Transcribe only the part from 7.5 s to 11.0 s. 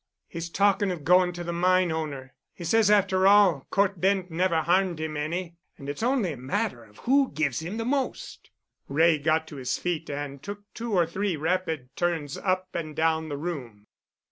him the most." Wray got to his feet and took two